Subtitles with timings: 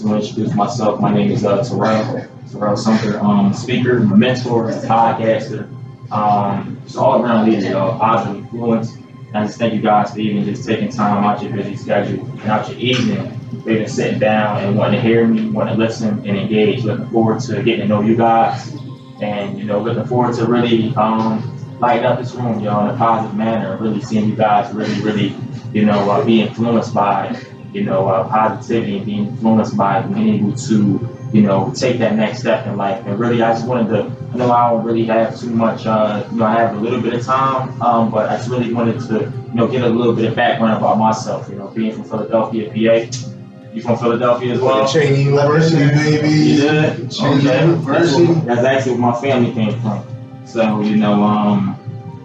[0.00, 1.00] want to introduce myself.
[1.00, 5.68] My name is uh, Terrell, Terrell Sumter, um, speaker, mentor, podcaster,
[6.10, 8.94] um, just all around leader, y'all, positive influence.
[8.94, 12.24] And I just thank you guys for even just taking time out your busy schedule
[12.24, 16.26] and out your evening, even sitting down and wanting to hear me, wanting to listen
[16.26, 16.84] and engage.
[16.84, 18.74] Looking forward to getting to know you guys,
[19.20, 22.98] and you know, looking forward to really um, lighting up this room, y'all, in a
[22.98, 23.76] positive manner.
[23.76, 25.36] Really seeing you guys really, really,
[25.72, 27.38] you know, uh, be influenced by
[27.72, 32.14] you know, uh, positivity and being influenced by being able to, you know, take that
[32.14, 33.04] next step in life.
[33.06, 36.26] And really, I just wanted to, I know I don't really have too much, uh,
[36.30, 39.00] you know, I have a little bit of time, um, but I just really wanted
[39.08, 42.04] to, you know, get a little bit of background about myself, you know, being from
[42.04, 43.28] Philadelphia, PA.
[43.72, 44.84] You from Philadelphia as well?
[44.84, 46.28] Cheyney University, baby.
[46.28, 46.64] You?
[47.08, 47.64] Cheyney Okay.
[47.64, 48.26] University.
[48.26, 50.04] That's, that's actually where my family came from.
[50.44, 51.78] So, you know, um,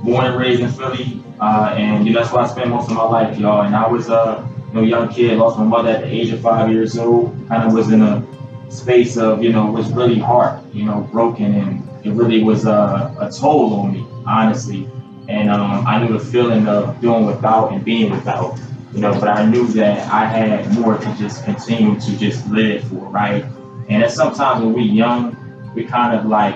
[0.04, 2.98] born and raised in Philly, uh, and you know, that's where I spent most of
[2.98, 3.62] my life, y'all.
[3.62, 6.42] And I was, uh, you know, young kid, lost my mother at the age of
[6.42, 7.36] five years old.
[7.48, 8.26] Kind of was in a
[8.70, 13.16] space of, you know, was really hard, you know, broken, and it really was a,
[13.20, 14.90] a toll on me, honestly.
[15.30, 18.58] And um, I knew the feeling of doing without and being without,
[18.94, 22.84] you know, but I knew that I had more to just continue to just live
[22.86, 23.44] for, right?
[23.90, 25.36] And that sometimes when we're young,
[25.76, 26.56] we kind of like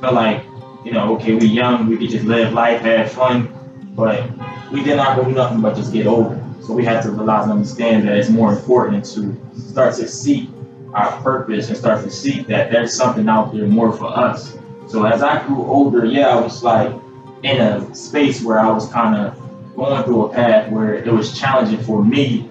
[0.00, 0.44] feel like,
[0.84, 3.52] you know, okay, we're young, we could just live life, have fun,
[3.94, 4.30] but
[4.72, 6.37] we did not do nothing but just get older.
[6.68, 9.34] So we have to realize and understand that it's more important to
[9.70, 10.50] start to seek
[10.92, 14.58] our purpose and start to seek that there's something out there more for us.
[14.86, 16.94] So as I grew older, yeah, I was like
[17.42, 21.40] in a space where I was kind of going through a path where it was
[21.40, 22.50] challenging for me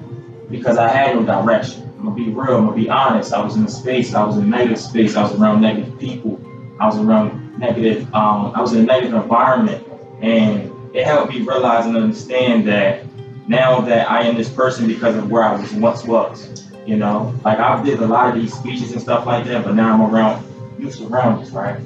[0.50, 1.84] because I had no direction.
[2.00, 3.34] I'm gonna be real, I'm gonna be honest.
[3.34, 6.00] I was in a space, I was in a negative space, I was around negative
[6.00, 6.42] people,
[6.80, 9.88] I was around negative, um, I was in a negative environment,
[10.22, 13.06] and it helped me realize and understand that
[13.48, 16.66] now that I am this person because of where I was once was.
[16.86, 19.76] You know, like I did a lot of these speeches and stuff like that, but
[19.76, 20.45] now I'm around
[20.80, 21.78] new surroundings, right?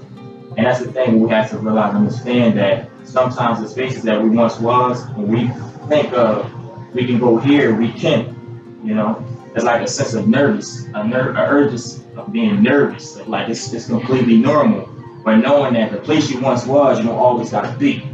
[0.58, 4.22] And that's the thing we have to realize and understand that sometimes the spaces that
[4.22, 5.48] we once was, when we
[5.88, 6.52] think of
[6.94, 8.80] we can go here, we can.
[8.84, 9.26] You know,
[9.56, 13.18] it's like a sense of nervous, a, ner- a urge of being nervous.
[13.26, 14.88] Like it's, it's completely normal.
[15.24, 18.08] But knowing that the place you once was, you don't always gotta be.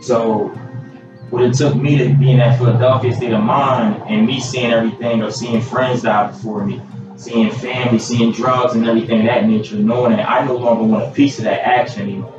[0.00, 0.52] So
[1.30, 4.72] what it took me to be in that Philadelphia state of mind and me seeing
[4.72, 6.82] everything or seeing friends die before me,
[7.16, 11.04] seeing family, seeing drugs and everything of that nature, knowing that I no longer want
[11.04, 12.36] a piece of that action anymore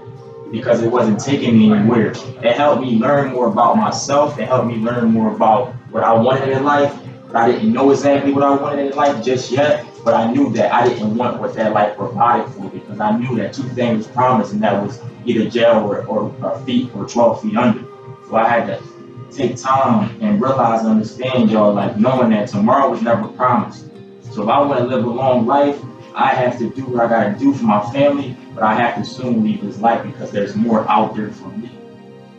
[0.52, 2.12] because it wasn't taking me anywhere.
[2.12, 4.38] It helped me learn more about myself.
[4.38, 6.94] It helped me learn more about what I wanted in life.
[7.28, 9.86] But I didn't know exactly what I wanted in life just yet.
[10.04, 13.18] But I knew that I didn't want what that life provided for me because I
[13.18, 17.08] knew that two things promised, and that was either jail or, or, or feet or
[17.08, 17.91] 12 feet under.
[18.32, 18.82] So I had to
[19.30, 23.90] take time and realize and understand y'all, like knowing that tomorrow was never promised.
[24.32, 25.78] So if I want to live a long life,
[26.16, 29.04] I have to do what I gotta do for my family, but I have to
[29.04, 31.72] soon leave this life because there's more out there for me.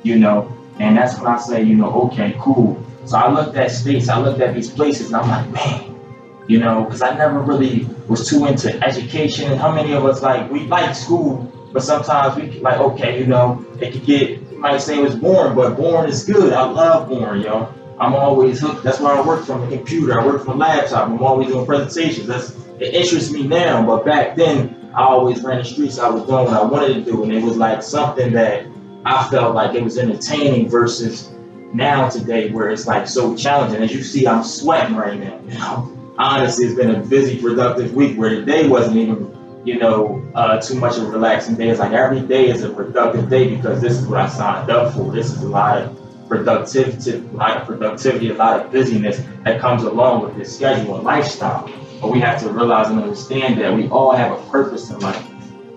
[0.03, 2.83] You know, and that's when I say, you know, okay, cool.
[3.05, 5.95] So I looked at states, I looked at these places, and I'm like, man,
[6.49, 9.53] you know, because I never really was too into education.
[9.53, 13.27] And how many of us like we like school, but sometimes we like, okay, you
[13.27, 16.53] know, it could get might say it was boring, but boring is good.
[16.53, 17.75] I love boring, yo.
[17.99, 18.85] I'm always hooked.
[18.85, 20.19] That's why I work from a computer.
[20.19, 21.09] I work from a laptop.
[21.09, 22.29] I'm always doing presentations.
[22.29, 25.99] That's it interests me now, but back then I always ran the streets.
[25.99, 28.67] I was doing what I wanted to do, and it was like something that
[29.05, 31.33] I felt like it was entertaining versus
[31.75, 33.83] now today where it's like so challenging.
[33.83, 35.41] As you see, I'm sweating right now.
[35.49, 40.23] You know, honestly, it's been a busy, productive week where today wasn't even, you know,
[40.35, 41.69] uh, too much of a relaxing day.
[41.69, 44.95] It's like every day is a productive day because this is what I signed up
[44.95, 45.13] for.
[45.13, 49.61] This is a lot of productivity, a lot of productivity, a lot of busyness that
[49.61, 51.71] comes along with this schedule and lifestyle.
[52.01, 55.25] But we have to realize and understand that we all have a purpose in life.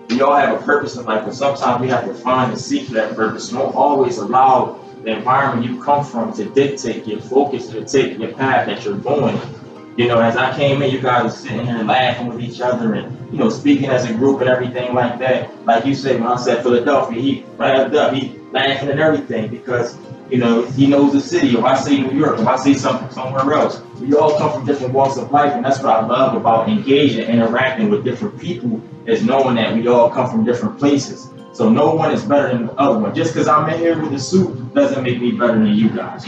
[0.08, 2.88] We all have a purpose in life, but sometimes we have to find and seek
[2.88, 3.50] that purpose.
[3.50, 8.32] Don't always allow the environment you come from to dictate your focus, to take your
[8.32, 9.38] path that you're going.
[9.96, 12.92] You know, as I came in, you guys were sitting here laughing with each other
[12.94, 15.64] and, you know, speaking as a group and everything like that.
[15.64, 19.96] Like you said, when I said Philadelphia, he ramped up, he laughing and everything because,
[20.28, 21.56] you know, he knows the city.
[21.56, 24.66] If I say New York, if I say something somewhere else, we all come from
[24.66, 28.82] different walks of life, and that's what I love about engaging, interacting with different people,
[29.06, 31.30] is knowing that we all come from different places.
[31.54, 33.14] So no one is better than the other one.
[33.14, 36.26] Just because I'm in here with a suit doesn't make me better than you guys.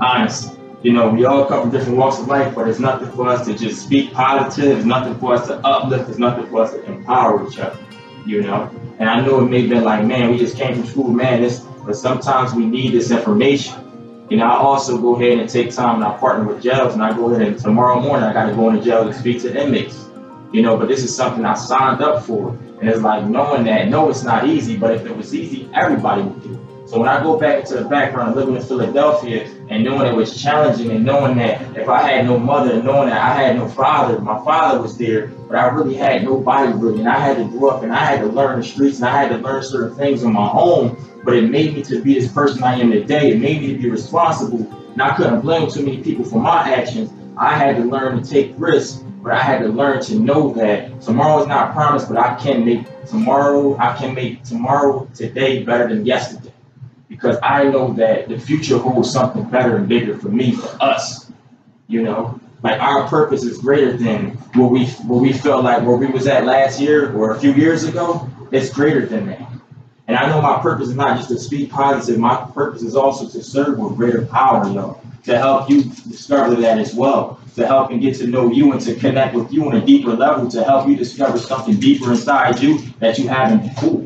[0.00, 0.53] Honestly.
[0.84, 3.46] You know, we all come from different walks of life, but it's nothing for us
[3.46, 4.76] to just speak positive.
[4.76, 6.10] It's nothing for us to uplift.
[6.10, 7.78] It's nothing for us to empower each other.
[8.26, 10.86] You know, and I know it may have been like, man, we just came from
[10.86, 11.50] school, man.
[11.86, 14.26] But sometimes we need this information.
[14.28, 17.02] You know, I also go ahead and take time and I partner with jails and
[17.02, 19.58] I go ahead and tomorrow morning I got to go into jail to speak to
[19.58, 20.06] inmates.
[20.52, 22.50] You know, but this is something I signed up for.
[22.80, 26.20] And it's like knowing that, no, it's not easy, but if it was easy, everybody
[26.20, 26.63] would do it.
[26.86, 30.40] So when I go back into the background living in Philadelphia and knowing it was
[30.40, 33.68] challenging and knowing that if I had no mother, and knowing that I had no
[33.68, 37.00] father, my father was there, but I really had nobody really.
[37.00, 39.22] And I had to grow up and I had to learn the streets and I
[39.22, 42.30] had to learn certain things on my own but it made me to be this
[42.30, 43.32] person I am today.
[43.32, 44.70] It made me to be responsible.
[44.92, 47.10] And I couldn't blame too many people for my actions.
[47.36, 51.00] I had to learn to take risks, but I had to learn to know that
[51.00, 55.88] tomorrow is not promised, but I can make tomorrow, I can make tomorrow today better
[55.88, 56.43] than yesterday.
[57.14, 61.30] Because I know that the future holds something better and bigger for me, for us.
[61.86, 65.96] You know, like our purpose is greater than what we what we felt like where
[65.96, 68.28] we was at last year or a few years ago.
[68.50, 69.48] It's greater than that.
[70.08, 73.28] And I know my purpose is not just to speak positive, my purpose is also
[73.28, 77.90] to serve with greater power, yo, to help you discover that as well, to help
[77.90, 80.62] and get to know you and to connect with you on a deeper level, to
[80.64, 84.04] help you discover something deeper inside you that you haven't before.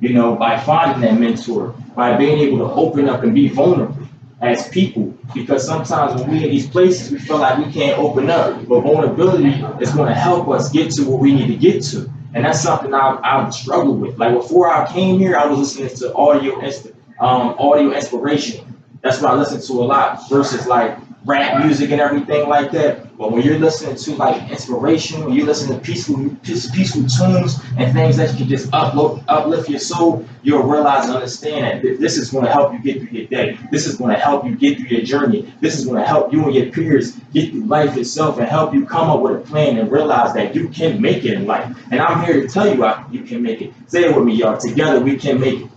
[0.00, 4.06] You know, by finding that mentor, by being able to open up and be vulnerable
[4.40, 5.14] as people.
[5.34, 8.66] Because sometimes when we're in these places, we feel like we can't open up.
[8.66, 12.10] But vulnerability is going to help us get to where we need to get to.
[12.34, 14.18] And that's something I've, I've struggled with.
[14.18, 16.60] Like before I came here, I was listening to audio,
[17.20, 18.66] um, audio inspiration.
[19.02, 23.16] That's what I listen to a lot versus like rap music and everything like that.
[23.16, 27.92] But when you're listening to like inspiration, when you listen to peaceful, peaceful tunes and
[27.92, 32.16] things that you can just uplift, uplift your soul, you'll realize and understand that this
[32.16, 33.58] is going to help you get through your day.
[33.70, 35.52] This is going to help you get through your journey.
[35.60, 38.74] This is going to help you and your peers get through life itself and help
[38.74, 41.76] you come up with a plan and realize that you can make it in life.
[41.90, 43.72] And I'm here to tell you you can make it.
[43.86, 44.56] Say it with me, y'all.
[44.56, 45.68] Together we can make it.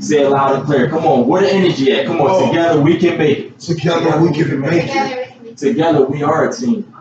[0.00, 0.90] Say it loud and clear.
[0.90, 2.06] Come on, where the energy at?
[2.06, 2.48] Come on, oh.
[2.48, 3.58] together we can make it.
[3.58, 5.56] Together we can make it.
[5.56, 6.94] Together we are a team.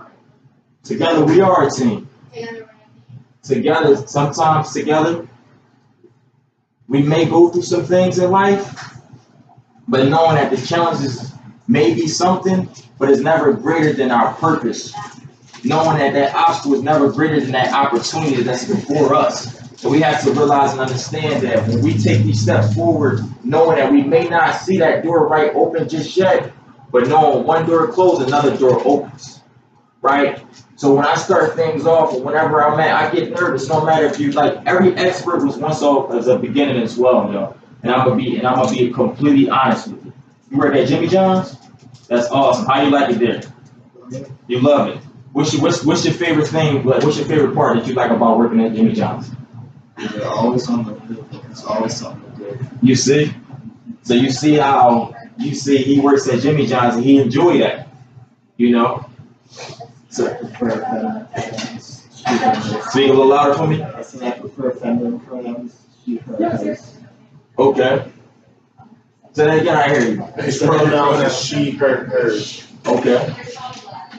[0.84, 2.10] Together we are a team.
[3.44, 5.28] Together, sometimes together,
[6.88, 8.98] we may go through some things in life,
[9.88, 11.34] but knowing that the challenges
[11.68, 12.70] may be something,
[13.00, 14.94] but it's never greater than our purpose.
[15.64, 19.67] Knowing that that obstacle is never greater than that opportunity that's before us.
[19.78, 23.78] So we have to realize and understand that when we take these steps forward, knowing
[23.78, 26.52] that we may not see that door right open just yet,
[26.92, 29.44] but knowing one door closed, another door opens.
[30.02, 30.44] Right?
[30.78, 33.70] So when I start things off, or whenever I'm at, I get nervous.
[33.70, 37.32] No matter if you like, every expert was once off as a beginning as well,
[37.32, 37.56] yo.
[37.84, 40.14] And I'm gonna be, and I'm gonna be completely honest with you.
[40.50, 41.56] You work at Jimmy John's?
[42.08, 42.66] That's awesome.
[42.66, 44.32] How you like it there?
[44.48, 44.98] You love it.
[45.34, 46.84] What's your what's, what's your favorite thing?
[46.84, 49.30] Like, what's your favorite part that you like about working at Jimmy John's?
[49.98, 51.26] They're always on the move.
[51.50, 52.68] It's always something to do.
[52.82, 53.34] You see?
[54.04, 57.88] So you see how you see he works at Jimmy John's and he enjoy that.
[58.58, 59.10] You know?
[60.10, 60.38] So
[62.90, 63.82] Speak a little louder for me.
[63.82, 65.80] I said I prefer feminine pronouns.
[66.04, 66.98] She, her, hers.
[67.58, 68.12] Okay.
[69.34, 70.24] So then again, I hear you.
[70.42, 72.68] His pronoun is she, her, hers.
[72.86, 73.36] Okay.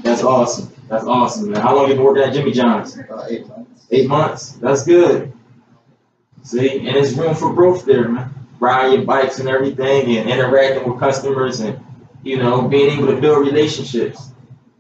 [0.03, 0.73] That's awesome.
[0.89, 1.61] That's awesome, man.
[1.61, 2.99] How long have you been working at Jimmy John's?
[2.99, 3.87] Uh, eight months.
[3.91, 4.53] Eight months.
[4.53, 5.33] That's good.
[6.43, 8.35] See, and there's room for growth there, man.
[8.61, 11.79] Riding bikes and everything, and interacting with customers, and
[12.23, 14.31] you know, being able to build relationships,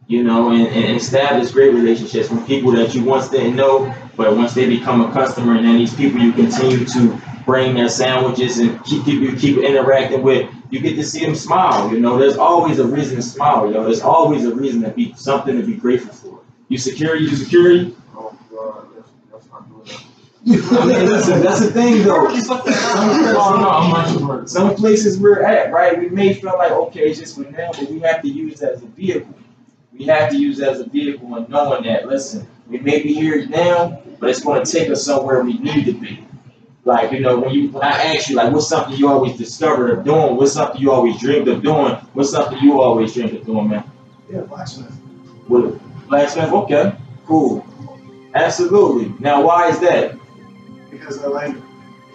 [0.06, 4.34] you know, and, and establish great relationships with people that you once didn't know, but
[4.34, 8.58] once they become a customer, and then these people you continue to bring their sandwiches
[8.58, 11.93] and keep you keep interacting with, you get to see them smile.
[11.93, 13.69] You know, there's always a reason to smile.
[13.69, 16.41] You know, there's always a reason to be something to be grateful for.
[16.69, 17.96] You security, you security.
[18.15, 19.65] Oh God, that's, that's not.
[20.46, 22.28] I mean, listen, that's the thing though.
[22.40, 25.98] Some, oh, no, some places we're at, right?
[25.98, 28.72] We may feel like okay, it's just for now, but we have to use it
[28.72, 29.34] as a vehicle.
[29.92, 33.14] We have to use it as a vehicle and knowing that, listen, we may be
[33.14, 36.24] here now, but it's going to take us somewhere we need to be.
[36.84, 39.90] Like, you know, when you when I ask you, like, what's something you always discovered
[39.90, 40.36] of doing?
[40.36, 41.94] What's something you always dreamed of doing?
[42.14, 43.84] What's something you always dreamed of doing, man?
[44.30, 44.92] Yeah, blacksmith.
[45.48, 45.78] What,
[46.08, 46.50] blacksmith?
[46.50, 46.94] Okay,
[47.26, 47.66] cool.
[48.34, 49.14] Absolutely.
[49.18, 50.18] Now, why is that?
[50.90, 51.54] Because I like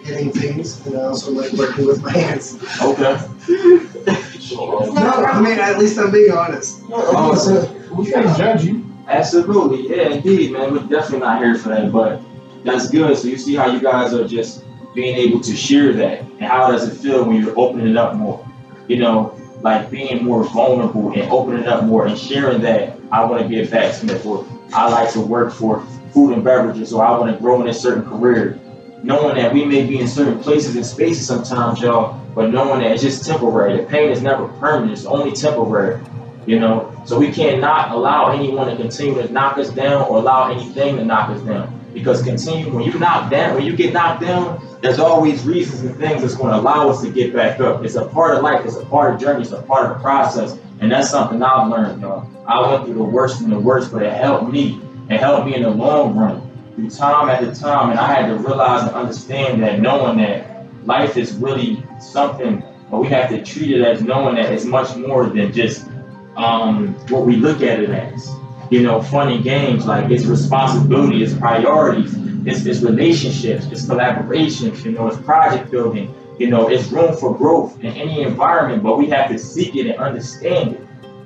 [0.02, 2.62] hitting things and I also like working with my hands.
[2.82, 3.18] Okay.
[4.54, 6.82] no, I mean at least I'm being honest.
[6.90, 8.84] Oh, so we can't judge you.
[9.06, 10.72] Absolutely, yeah, indeed, man.
[10.72, 12.22] We're definitely not here for that, but
[12.64, 13.16] that's good.
[13.16, 14.64] So you see how you guys are just
[14.94, 18.14] being able to share that, and how does it feel when you're opening it up
[18.14, 18.46] more?
[18.88, 22.98] You know, like being more vulnerable and opening up more and sharing that.
[23.12, 25.80] I want to be a vaccinator, or I like to work for
[26.12, 28.58] food and beverages, or I want to grow in a certain career
[29.04, 32.92] knowing that we may be in certain places and spaces sometimes, y'all, but knowing that
[32.92, 33.76] it's just temporary.
[33.76, 36.02] The pain is never permanent, it's only temporary.
[36.46, 40.50] You know, so we cannot allow anyone to continue to knock us down or allow
[40.50, 41.80] anything to knock us down.
[41.92, 45.96] Because continue when you knock down, when you get knocked down, there's always reasons and
[45.96, 47.84] things that's going to allow us to get back up.
[47.84, 50.02] It's a part of life, it's a part of journey, it's a part of the
[50.02, 50.58] process.
[50.80, 52.28] And that's something I've learned, y'all.
[52.46, 54.80] I went through the worst and the worst, but it helped me.
[55.08, 56.53] It helped me in the long run.
[56.74, 61.16] Through time after time, and I had to realize and understand that knowing that life
[61.16, 65.26] is really something, but we have to treat it as knowing that it's much more
[65.26, 65.88] than just
[66.36, 68.28] um, what we look at it as.
[68.70, 72.14] You know, fun and games, like it's responsibility, it's priorities,
[72.44, 77.36] it's, it's relationships, it's collaborations, you know, it's project building, you know, it's room for
[77.36, 80.80] growth in any environment, but we have to seek it and understand it.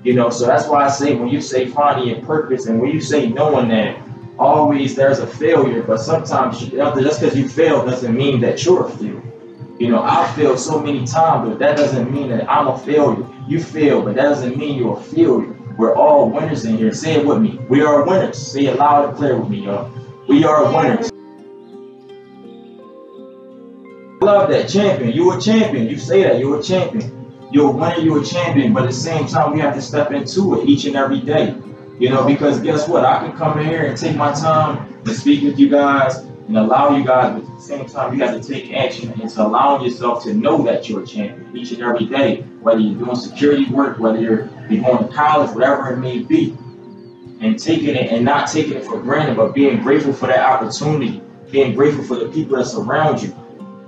[0.05, 2.91] You know, so that's why I say when you say finding your purpose and when
[2.91, 3.99] you say knowing that
[4.39, 8.91] always there's a failure, but sometimes just because you fail doesn't mean that you're a
[8.91, 9.23] failure.
[9.79, 13.27] You know, I failed so many times, but that doesn't mean that I'm a failure.
[13.47, 15.55] You fail, but that doesn't mean you're a failure.
[15.77, 16.93] We're all winners in here.
[16.93, 17.61] Say it with me.
[17.69, 18.37] We are winners.
[18.39, 19.91] Say it loud and clear with me, y'all.
[20.27, 21.11] We are winners.
[24.21, 25.13] love that champion.
[25.13, 25.89] You're a champion.
[25.89, 27.07] You say that you're a champion.
[27.53, 27.99] You're a winner.
[27.99, 28.73] You're a champion.
[28.73, 31.55] But at the same time, we have to step into it each and every day.
[31.99, 33.05] You know, because guess what?
[33.05, 36.57] I can come in here and take my time to speak with you guys and
[36.57, 39.43] allow you guys, but at the same time, you have to take action and into
[39.45, 43.17] allowing yourself to know that you're a champion each and every day, whether you're doing
[43.17, 46.57] security work, whether you're, you're going to college, whatever it may be.
[47.41, 51.23] And taking it and not taking it for granted, but being grateful for that opportunity,
[51.53, 53.33] being grateful for the people that surround you.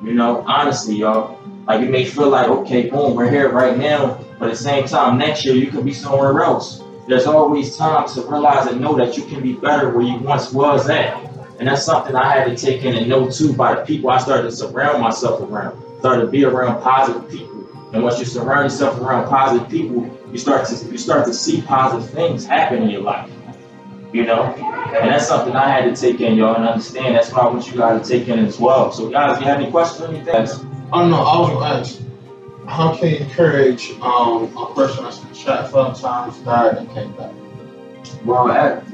[0.04, 1.40] You know, honestly, y'all.
[1.66, 4.86] Like it may feel like, okay, boom, we're here right now, but at the same
[4.86, 6.82] time, next year you could be somewhere else.
[7.10, 10.52] There's always time to realize and know that you can be better where you once
[10.52, 11.16] was at.
[11.58, 14.18] And that's something I had to take in and know too by the people I
[14.18, 15.82] started to surround myself around.
[15.98, 17.66] Started to be around positive people.
[17.92, 21.60] And once you surround yourself around positive people, you start to you start to see
[21.62, 23.28] positive things happen in your life.
[24.12, 24.44] You know?
[24.44, 27.16] And that's something I had to take in, y'all, and understand.
[27.16, 28.92] That's what I want you guys to take in as well.
[28.92, 30.46] So guys, if you have any questions or anything?
[30.92, 32.00] Oh no, I was gonna ask,
[32.70, 37.12] how can you encourage um, a person that's been shot seven times, died, and came
[37.12, 37.32] back?
[38.24, 38.50] Well,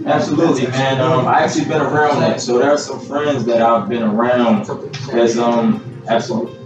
[0.07, 1.01] absolutely, man.
[1.01, 4.67] Um, I actually been around that, so there are some friends that I've been around.
[5.11, 6.59] There's um, absolutely.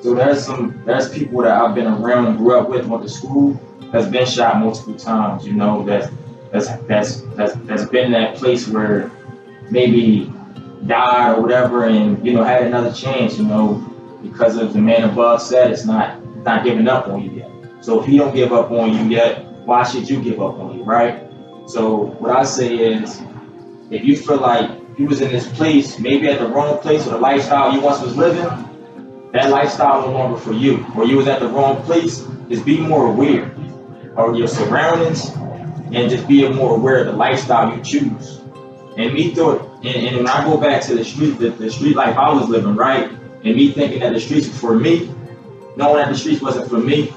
[0.00, 3.60] So there's some there's people that I've been around grew up with, went to school,
[3.90, 5.46] that's been shot multiple times.
[5.46, 6.10] You know, that
[6.52, 9.10] that's that's that's that's been that place where
[9.70, 10.32] maybe
[10.86, 13.38] died or whatever, and you know had another chance.
[13.38, 13.74] You know,
[14.22, 17.50] because of the man above said it's not not giving up on you yet.
[17.80, 20.78] So if he don't give up on you yet, why should you give up on
[20.78, 21.28] him, right?
[21.66, 23.22] So what I say is,
[23.90, 27.10] if you feel like you was in this place, maybe at the wrong place or
[27.10, 28.48] the lifestyle you once was living,
[29.32, 30.86] that lifestyle no longer for you.
[30.96, 33.54] Or you was at the wrong place, just be more aware
[34.16, 35.30] of your surroundings
[35.92, 38.40] and just be more aware of the lifestyle you choose.
[38.96, 41.96] And me thought, and, and when I go back to the street, the, the street
[41.96, 43.10] life I was living, right?
[43.10, 45.13] And me thinking that the streets were for me,
[45.76, 47.12] knowing that the streets wasn't for me,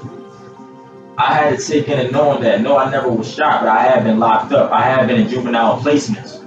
[1.18, 3.82] I had to take in and knowing that no, I never was shot, but I
[3.82, 4.70] have been locked up.
[4.70, 6.44] I have been in juvenile placements.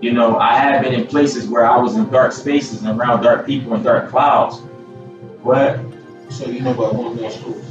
[0.00, 3.22] You know, I have been in places where I was in dark spaces and around
[3.22, 4.60] dark people and dark clouds.
[5.42, 5.80] What?
[6.30, 7.64] So you know about Glen Mills schools?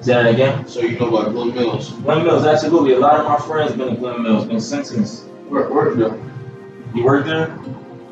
[0.00, 0.68] Say that again?
[0.68, 1.90] So you know about Glen Mills?
[1.90, 2.92] Glen Mills, absolutely.
[2.92, 5.24] A lot of my friends been in Glen Mills, been sentenced.
[5.48, 6.18] Where, where there?
[6.94, 7.58] You work there?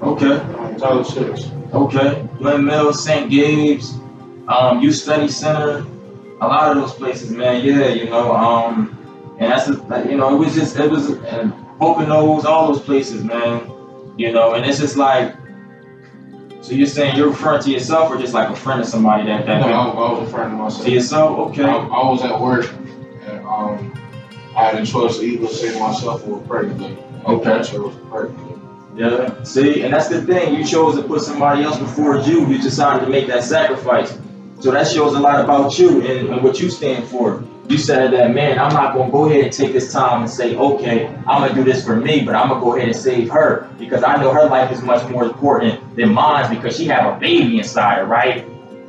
[0.02, 0.38] Okay.
[0.78, 1.50] Tyler Six.
[1.72, 2.28] Okay.
[2.38, 3.30] Glen Mills, St.
[3.30, 3.98] Gabe's,
[4.48, 5.86] um, Youth Study Center,
[6.40, 7.64] a lot of those places, man.
[7.64, 11.52] Yeah, you know, um, and that's a, you know, it was just it was and
[11.78, 13.70] Poconos, all those places, man.
[14.16, 15.36] You know, and it's just like.
[16.60, 19.44] So you're saying you're referring to yourself, or just like a friend of somebody that
[19.44, 19.60] that?
[19.60, 20.86] No, I, I was referring to myself.
[20.86, 21.62] To yourself, okay.
[21.62, 22.72] I, I was at work,
[23.26, 23.92] and um,
[24.56, 26.96] I had a choice to either save myself or pray to them.
[27.26, 27.52] Okay.
[27.52, 28.30] I chose to pray.
[28.96, 29.42] Yeah.
[29.42, 30.54] See, and that's the thing.
[30.54, 32.46] You chose to put somebody else before you.
[32.46, 34.16] You decided to make that sacrifice.
[34.60, 37.44] So that shows a lot about you and, and, what you stand for.
[37.68, 40.30] You said that, man, I'm not going to go ahead and take this time and
[40.30, 42.88] say, okay, I'm going to do this for me, but I'm going to go ahead
[42.88, 46.76] and save her because I know her life is much more important than mine because
[46.76, 48.46] she have a baby inside her, right?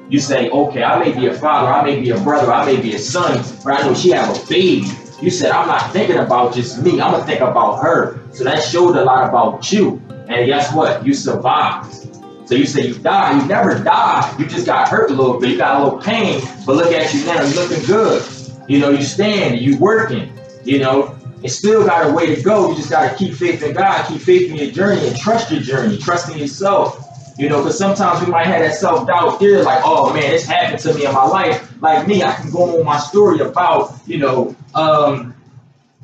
[0.10, 2.80] You say, okay, I may be a father, I may be a brother, I may
[2.80, 4.88] be a son, but I know she have a baby.
[5.22, 8.20] You said, I'm not thinking about just me, I'm going to think about her.
[8.32, 10.02] So that showed a lot about you.
[10.28, 11.06] And guess what?
[11.06, 12.15] You survived.
[12.46, 14.36] So you say you die, you never die.
[14.38, 15.50] You just got hurt a little bit.
[15.50, 18.24] You got a little pain, but look at you now, you're looking good.
[18.68, 20.32] You know, you stand, you working,
[20.64, 22.70] you know, it still got a way to go.
[22.70, 25.52] You just got to keep faith in God, keep faith in your journey, and trust
[25.52, 27.02] your journey, trust in yourself.
[27.38, 30.46] You know, because sometimes we might have that self doubt fear, like, oh man, this
[30.46, 31.72] happened to me in my life.
[31.82, 35.35] Like me, I can go on my story about, you know, um,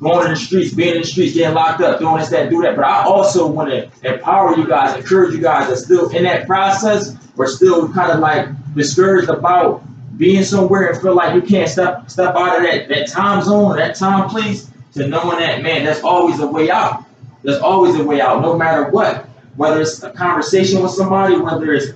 [0.00, 2.62] going in the streets, being in the streets, getting locked up, doing this, that, do
[2.62, 2.76] that.
[2.76, 6.46] But I also want to empower you guys, encourage you guys that still in that
[6.46, 9.82] process, we're still kind of like discouraged about
[10.16, 13.76] being somewhere and feel like you can't step step out of that, that time zone
[13.76, 17.04] that time place to knowing that man, there's always a way out.
[17.42, 19.26] There's always a way out, no matter what.
[19.56, 21.92] Whether it's a conversation with somebody, whether it's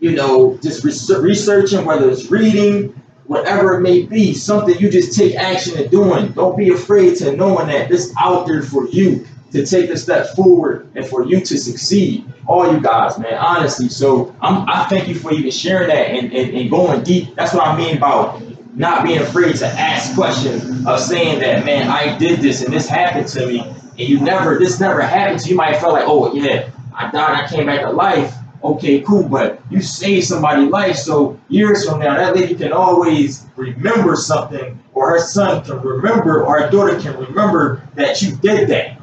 [0.00, 5.36] you know just researching, whether it's reading, whatever it may be, something you just take
[5.36, 6.32] action in doing.
[6.32, 10.34] Don't be afraid to knowing that this out there for you to take a step
[10.34, 12.24] forward and for you to succeed.
[12.48, 13.88] All you guys, man, honestly.
[13.88, 17.36] So I'm, I thank you for even sharing that and, and, and going deep.
[17.36, 18.42] That's what I mean about
[18.74, 22.88] not being afraid to ask questions of saying that, man, I did this and this
[22.88, 23.60] happened to me.
[23.60, 25.50] And you never, this never happened to you.
[25.52, 29.28] You might felt like, oh, yeah, I died, I came back to life okay, cool,
[29.28, 34.78] but you saved somebody's life, so years from now, that lady can always remember something,
[34.94, 39.00] or her son can remember, or her daughter can remember that you did that.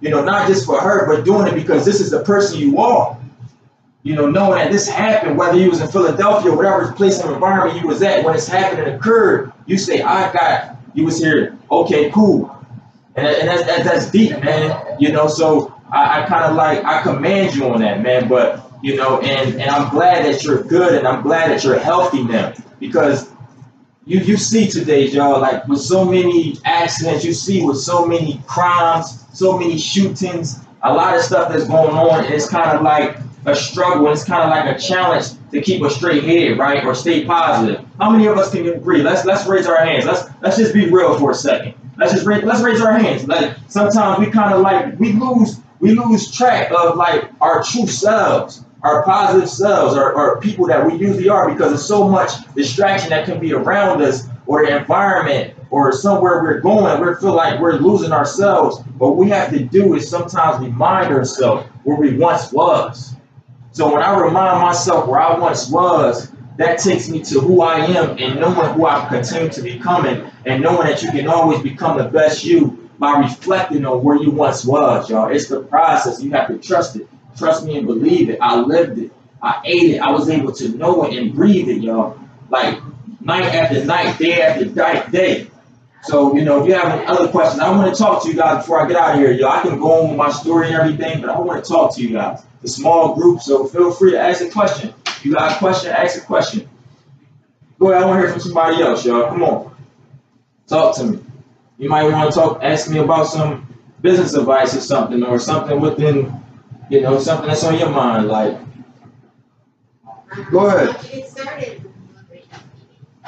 [0.00, 2.78] You know, not just for her, but doing it because this is the person you
[2.78, 3.18] are.
[4.04, 7.32] You know, knowing that this happened, whether you was in Philadelphia or whatever place and
[7.32, 11.18] environment you was at, when it's happened and occurred, you say, I got, you was
[11.18, 12.56] here, okay, cool.
[13.16, 14.96] And, and that's, that's deep, man.
[15.00, 18.67] You know, so I, I kind of like, I command you on that, man, but
[18.82, 22.22] you know, and, and I'm glad that you're good and I'm glad that you're healthy
[22.22, 23.30] now because
[24.06, 28.42] you you see today, y'all, like with so many accidents, you see with so many
[28.46, 33.18] crimes, so many shootings, a lot of stuff that's going on, it's kind of like
[33.44, 36.94] a struggle, it's kind of like a challenge to keep a straight head, right, or
[36.94, 37.84] stay positive.
[37.98, 39.02] How many of us can agree?
[39.02, 40.06] Let's let's raise our hands.
[40.06, 41.74] Let's let's just be real for a second.
[41.98, 43.26] Let's just raise, let's raise our hands.
[43.26, 47.86] Like sometimes we kind of like we lose we lose track of like our true
[47.86, 52.30] selves our positive selves, our, our people that we usually are, because there's so much
[52.54, 57.34] distraction that can be around us or the environment or somewhere we're going, we feel
[57.34, 58.80] like we're losing ourselves.
[58.98, 63.14] What we have to do is sometimes remind ourselves where we once was.
[63.72, 67.78] So when I remind myself where I once was, that takes me to who I
[67.78, 71.98] am and knowing who I continue to becoming and knowing that you can always become
[71.98, 75.28] the best you by reflecting on where you once was, y'all.
[75.28, 76.20] It's the process.
[76.20, 77.08] You have to trust it.
[77.38, 78.38] Trust me and believe it.
[78.40, 79.12] I lived it.
[79.40, 79.98] I ate it.
[79.98, 82.18] I was able to know it and breathe it, y'all.
[82.50, 82.80] Like
[83.20, 85.50] night after night, day after day.
[86.02, 88.34] So, you know, if you have any other questions, I want to talk to you
[88.34, 89.50] guys before I get out of here, y'all.
[89.50, 92.02] I can go on with my story and everything, but I want to talk to
[92.02, 92.42] you guys.
[92.62, 94.94] The small group, so feel free to ask a question.
[95.06, 96.68] If you got a question, ask a question.
[97.78, 99.28] Go ahead, I want to hear from somebody else, y'all.
[99.28, 99.76] Come on.
[100.66, 101.24] Talk to me.
[101.78, 103.66] You might want to talk, ask me about some
[104.00, 106.37] business advice or something, or something within
[106.88, 108.58] you know, something that's on your mind, like.
[110.50, 110.96] Go ahead.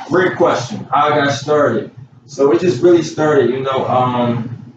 [0.09, 0.85] Great question.
[0.85, 1.90] How I got started.
[2.27, 4.75] So it just really started, you know, um,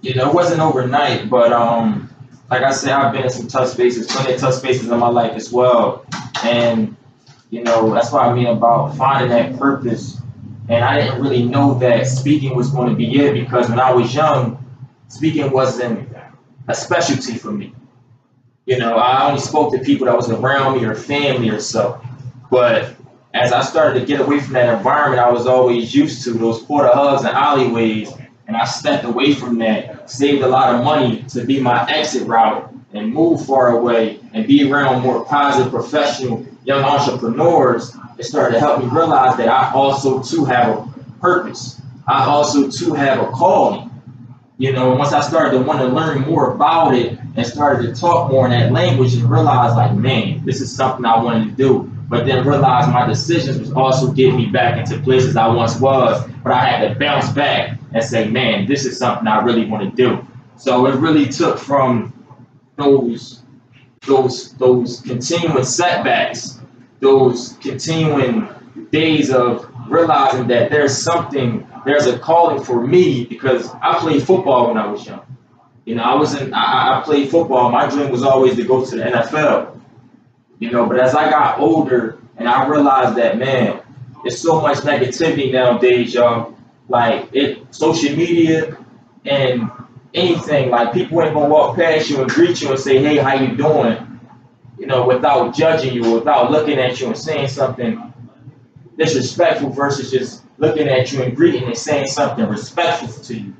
[0.00, 2.10] you know, it wasn't overnight, but um,
[2.50, 5.08] like I said, I've been in some tough spaces, plenty of tough spaces in my
[5.08, 6.06] life as well.
[6.42, 6.96] And,
[7.50, 10.20] you know, that's what I mean about finding that purpose.
[10.68, 13.92] And I didn't really know that speaking was going to be it because when I
[13.92, 14.64] was young,
[15.08, 16.08] speaking wasn't
[16.68, 17.74] a specialty for me.
[18.66, 22.00] You know, I only spoke to people that was around me or family or so.
[22.50, 22.94] But
[23.34, 26.62] as I started to get away from that environment I was always used to, those
[26.62, 28.12] porta hugs and alleyways,
[28.46, 32.26] and I stepped away from that, saved a lot of money to be my exit
[32.26, 38.54] route and move far away and be around more positive, professional young entrepreneurs, it started
[38.54, 40.88] to help me realize that I also too have a
[41.20, 41.80] purpose.
[42.06, 43.87] I also too have a calling.
[44.60, 48.00] You know, once I started to want to learn more about it and started to
[48.00, 51.50] talk more in that language and realize like, man, this is something I wanted to
[51.52, 51.92] do.
[52.08, 56.28] But then realize my decisions was also getting me back into places I once was,
[56.42, 59.94] but I had to bounce back and say, man, this is something I really want
[59.94, 60.26] to do.
[60.56, 62.12] So it really took from
[62.76, 63.42] those
[64.06, 66.60] those those continuing setbacks,
[66.98, 68.48] those continuing
[68.90, 74.68] days of realizing that there's something there's a calling for me because I played football
[74.68, 75.24] when I was young.
[75.84, 76.52] You know, I wasn't.
[76.52, 77.70] I, I played football.
[77.70, 79.80] My dream was always to go to the NFL.
[80.58, 83.80] You know, but as I got older and I realized that man,
[84.22, 86.56] there's so much negativity nowadays, y'all.
[86.88, 88.76] Like it, social media
[89.24, 89.70] and
[90.14, 90.70] anything.
[90.70, 93.56] Like people ain't gonna walk past you and greet you and say, "Hey, how you
[93.56, 94.20] doing?"
[94.78, 98.07] You know, without judging you, without looking at you and saying something
[98.98, 103.54] disrespectful versus just looking at you and greeting and saying something respectful to you.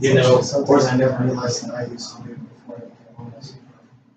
[0.00, 3.56] You know, something I never realized that I used to do before I became homeless.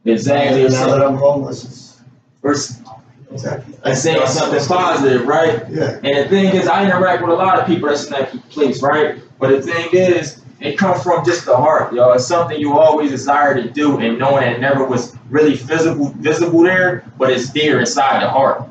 [0.05, 0.65] Exactly.
[0.65, 2.01] And now that I'm homeless,
[2.43, 2.81] it's
[3.31, 3.75] exactly.
[3.83, 5.69] And saying something positive, right?
[5.69, 5.99] Yeah.
[6.03, 8.81] And the thing is, I interact with a lot of people that's in that place,
[8.81, 9.19] right?
[9.39, 12.13] But the thing is, it comes from just the heart, yo.
[12.13, 16.11] It's something you always desire to do, and knowing that it never was really visible,
[16.17, 18.63] visible there, but it's there inside the heart.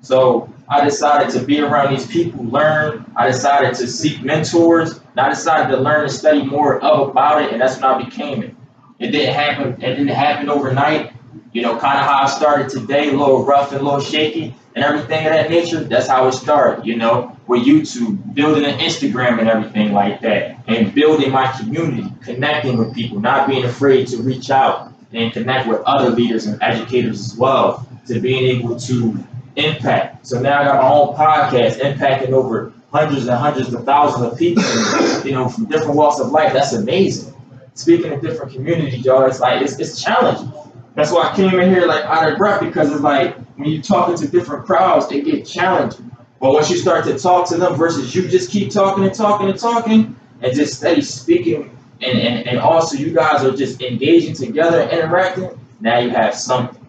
[0.00, 3.04] So I decided to be around these people, learn.
[3.16, 7.42] I decided to seek mentors, and I decided to learn and study more of about
[7.42, 8.54] it, and that's when I became it.
[9.00, 9.72] It didn't happen.
[9.82, 11.12] It didn't happen overnight.
[11.52, 14.54] You know, kind of how I started today, a little rough and a little shaky,
[14.76, 15.82] and everything of that nature.
[15.82, 16.86] That's how it started.
[16.86, 22.04] You know, with YouTube, building an Instagram and everything like that, and building my community,
[22.22, 26.62] connecting with people, not being afraid to reach out and connect with other leaders and
[26.62, 29.18] educators as well, to being able to
[29.64, 30.26] impact.
[30.26, 34.38] So now I got my own podcast, impacting over hundreds and hundreds of thousands of
[34.38, 34.62] people,
[35.24, 36.52] you know, from different walks of life.
[36.52, 37.34] That's amazing.
[37.74, 40.52] Speaking in different communities, y'all, it's like it's, it's challenging.
[40.94, 43.82] That's why I came in here like out of breath because it's like when you're
[43.82, 46.10] talking to different crowds, they get challenging.
[46.40, 49.48] But once you start to talk to them versus you just keep talking and talking
[49.48, 54.34] and talking and just steady speaking and, and, and also you guys are just engaging
[54.34, 56.79] together and interacting, now you have something.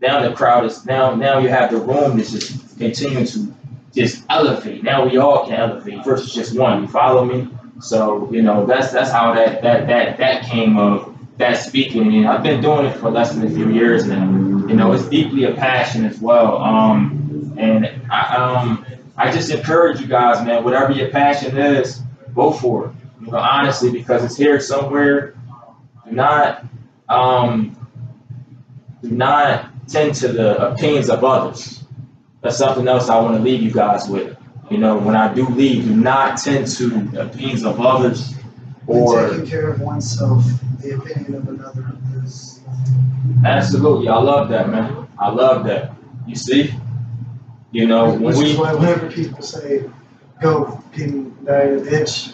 [0.00, 3.54] Now the crowd is now now you have the room that's just continuing to
[3.92, 4.82] just elevate.
[4.82, 6.82] Now we all can elevate versus just one.
[6.82, 7.48] You follow me?
[7.80, 12.14] So you know that's that's how that that that that came of that speaking.
[12.14, 14.24] And I've been doing it for less than a few years now.
[14.24, 16.58] You know, it's deeply a passion as well.
[16.58, 18.86] Um, and I um
[19.16, 20.64] I just encourage you guys, man.
[20.64, 22.00] Whatever your passion is,
[22.34, 22.92] go for it.
[23.20, 25.34] You know, honestly, because it's here somewhere.
[26.06, 26.64] Do not
[27.08, 27.76] um
[29.02, 31.84] do not tend to the opinions of others.
[32.42, 34.36] That's something else I want to leave you guys with.
[34.70, 38.34] You know, when I do leave, do not tend to the opinions of others
[38.86, 40.44] or taking care of oneself,
[40.80, 41.92] the opinion of another
[42.24, 42.60] is.
[43.44, 44.08] absolutely.
[44.08, 45.08] I love that, man.
[45.18, 45.92] I love that.
[46.26, 46.72] You see?
[47.72, 49.84] You know, when Which is we why whenever people say,
[50.40, 52.30] go, can die in a ditch,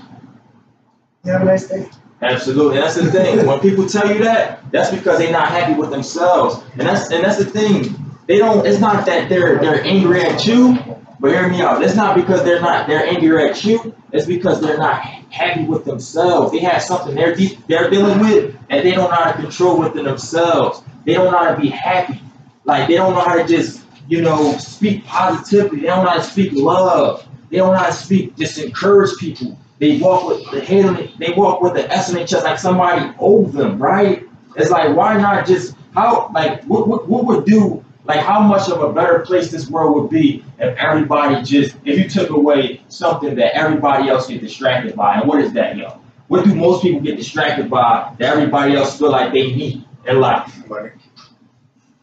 [1.24, 1.88] you have a nice day.
[2.22, 3.46] Absolutely, that's the thing.
[3.46, 7.22] When people tell you that, that's because they're not happy with themselves, and that's and
[7.22, 7.94] that's the thing.
[8.26, 8.66] They don't.
[8.66, 10.78] It's not that they're they're angry at you,
[11.20, 11.82] but hear me out.
[11.82, 13.94] It's not because they're not they're angry at you.
[14.12, 16.52] It's because they're not happy with themselves.
[16.52, 17.36] They have something they're
[17.68, 20.82] they're dealing with, and they don't know how to control within themselves.
[21.04, 22.20] They don't know how to be happy.
[22.64, 25.80] Like they don't know how to just you know speak positively.
[25.80, 27.26] They don't know how to speak love.
[27.50, 29.58] They don't know how to speak just encourage people.
[29.78, 32.44] They walk with the head on the, they walk with the S on their chest
[32.44, 34.26] like somebody owes them, right?
[34.56, 38.68] It's like why not just how like what, what what would do like how much
[38.70, 42.80] of a better place this world would be if everybody just if you took away
[42.88, 46.00] something that everybody else get distracted by and what is that yo?
[46.28, 50.20] What do most people get distracted by that everybody else feel like they need in
[50.20, 50.52] life?
[50.68, 50.90] Money.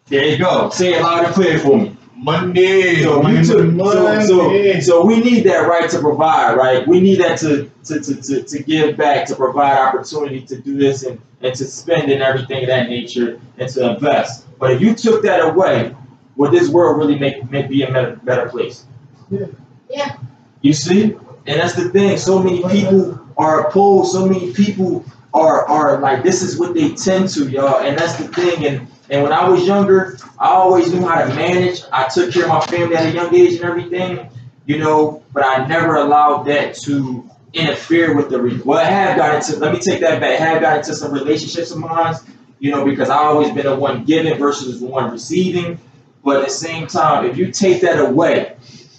[0.06, 0.70] There you go.
[0.70, 1.98] Say it loud and clear for me.
[2.16, 3.02] Money.
[3.02, 6.88] So, you took, so, so, so we need that right to provide, right?
[6.88, 10.78] We need that to, to, to, to, to give back, to provide opportunity to do
[10.78, 14.46] this and, and to spend and everything of that nature and to invest.
[14.60, 15.96] But if you took that away,
[16.36, 18.86] would this world really make, make be a better, better place?
[19.30, 19.48] Yeah.
[19.90, 20.18] Yeah.
[20.62, 21.18] You see?
[21.46, 22.18] And that's the thing.
[22.18, 24.12] So many people are opposed.
[24.14, 27.82] So many people are are like this is what they tend to, y'all.
[27.82, 28.66] And that's the thing.
[28.66, 31.84] And and when I was younger, I always knew how to manage.
[31.92, 34.28] I took care of my family at a young age and everything,
[34.66, 35.22] you know.
[35.34, 38.42] But I never allowed that to interfere with the.
[38.42, 39.60] Re- well, I have got into.
[39.60, 40.42] Let me take that back.
[40.42, 42.16] I have got into some relationships of mine,
[42.58, 45.80] you know, because I always been the one giving versus the one receiving.
[46.24, 48.56] But at the same time, if you take that away,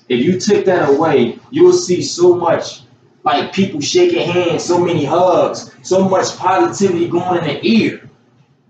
[0.09, 2.83] if you take that away, you will see so much
[3.25, 8.11] like people shaking hands, so many hugs, so much positivity going in the ear.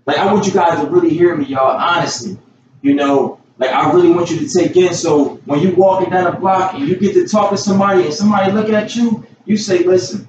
[0.05, 2.37] Like I want you guys to really hear me, y'all, honestly.
[2.81, 4.93] You know, like I really want you to take in.
[4.93, 8.13] So when you walking down the block and you get to talk to somebody and
[8.13, 10.27] somebody looking at you, you say, listen,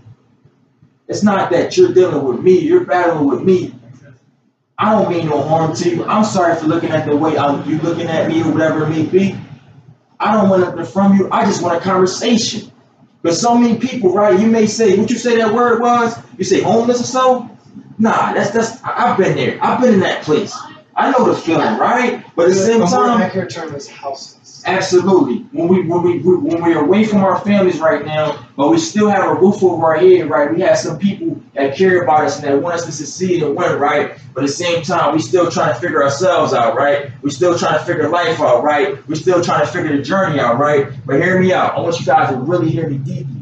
[1.08, 3.74] it's not that you're dealing with me, you're battling with me.
[4.78, 6.04] I don't mean no harm to you.
[6.04, 9.04] I'm sorry for looking at the way you looking at me or whatever it may
[9.04, 9.36] be.
[10.20, 11.30] I don't want nothing from you.
[11.30, 12.70] I just want a conversation.
[13.22, 14.38] But so many people, right?
[14.38, 16.16] You may say, what you say that word was?
[16.38, 17.50] You say homeless or so?
[17.98, 18.82] Nah, that's that's.
[18.84, 19.58] I've been there.
[19.62, 20.54] I've been in that place.
[20.94, 22.24] I know the feeling, right?
[22.34, 24.62] But at the same a more time, accurate term is houseless.
[24.66, 25.38] Absolutely.
[25.52, 29.08] When we when we when we're away from our families right now, but we still
[29.08, 30.52] have a roof over our head, right?
[30.52, 33.54] We have some people that care about us and that want us to succeed and
[33.54, 34.18] win, right?
[34.34, 37.10] But at the same time, we still trying to figure ourselves out, right?
[37.22, 39.06] We still trying to figure life out, right?
[39.06, 40.88] We still trying to figure the journey out, right?
[41.06, 41.74] But hear me out.
[41.76, 43.35] I want you guys to really hear me deeply.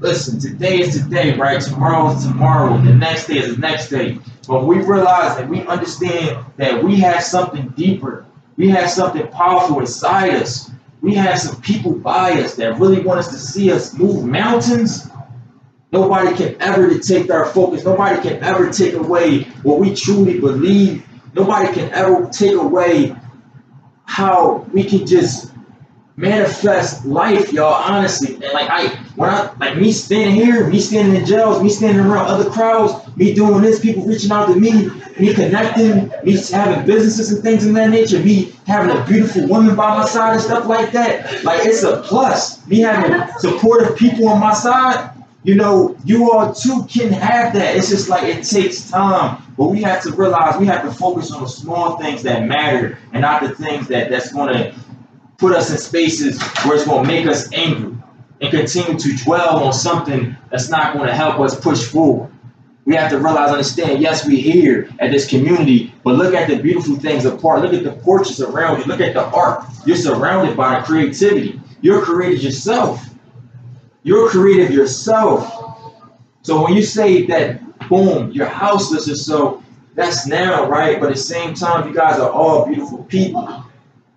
[0.00, 1.60] Listen, today is today, right?
[1.60, 2.78] Tomorrow is tomorrow.
[2.78, 4.18] The next day is the next day.
[4.48, 8.24] But we realize that we understand that we have something deeper.
[8.56, 10.70] We have something powerful inside us.
[11.02, 15.06] We have some people by us that really want us to see us move mountains.
[15.92, 17.84] Nobody can ever take our focus.
[17.84, 21.06] Nobody can ever take away what we truly believe.
[21.34, 23.14] Nobody can ever take away
[24.06, 25.52] how we can just
[26.16, 27.74] manifest life, y'all.
[27.74, 31.68] Honestly, and like I, when I like me standing here, me standing in jails, me
[31.68, 36.38] standing around other crowds, me doing this, people reaching out to me, me connecting, me
[36.50, 40.36] having businesses and things in that nature, me having a beautiful woman by my side
[40.36, 41.44] and stuff like that.
[41.44, 42.66] Like it's a plus.
[42.66, 45.10] Me having supportive people on my side.
[45.42, 47.76] You know, you all too can have that.
[47.76, 51.30] It's just like it takes time, but we have to realize we have to focus
[51.30, 54.74] on the small things that matter and not the things that that's going to
[55.36, 57.99] put us in spaces where it's to make us angry
[58.40, 62.32] and continue to dwell on something that's not going to help us push forward.
[62.86, 66.56] We have to realize, understand, yes, we're here at this community, but look at the
[66.56, 67.60] beautiful things apart.
[67.60, 68.84] Look at the portraits around you.
[68.86, 69.64] Look at the art.
[69.84, 71.60] You're surrounded by creativity.
[71.82, 73.06] You're created yourself.
[74.02, 76.02] You're creative yourself.
[76.42, 79.62] So when you say that, boom, you're houseless or so,
[79.94, 80.98] that's now, right?
[80.98, 83.64] But at the same time, you guys are all beautiful people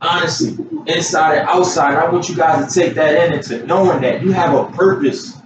[0.04, 1.96] honestly, inside and outside.
[1.96, 5.38] I want you guys to take that in into knowing that you have a purpose.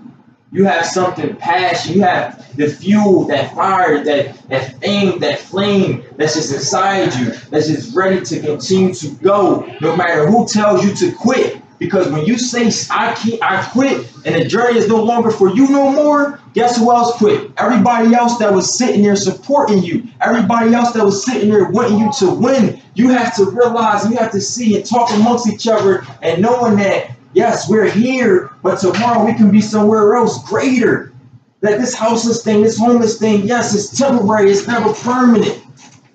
[0.52, 1.96] You have something passion.
[1.96, 7.32] You have the fuel, that fire, that that thing, that flame that's just inside you,
[7.52, 11.62] that's just ready to continue to go, no matter who tells you to quit.
[11.80, 15.50] Because when you say I can't, I quit, and the journey is no longer for
[15.54, 17.52] you no more, guess who else quit?
[17.58, 22.00] Everybody else that was sitting there supporting you, everybody else that was sitting there wanting
[22.00, 22.82] you to win.
[22.98, 26.78] You have to realize, you have to see and talk amongst each other, and knowing
[26.78, 31.14] that yes, we're here, but tomorrow we can be somewhere else greater.
[31.62, 35.62] That this houseless thing, this homeless thing, yes, it's temporary, it's never permanent.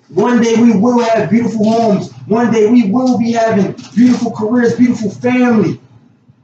[0.09, 2.11] One day we will have beautiful homes.
[2.27, 5.79] One day we will be having beautiful careers, beautiful family.